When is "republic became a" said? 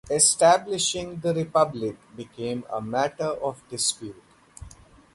1.31-2.81